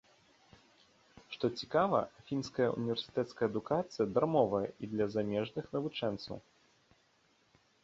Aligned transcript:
Што 1.35 1.45
цікава, 1.59 1.99
фінская 2.29 2.69
універсітэцкая 2.79 3.51
адукацыя 3.53 4.05
дармовая 4.15 4.65
і 4.73 4.85
для 4.97 5.05
замежных 5.19 5.65
навучэнцаў. 5.77 6.35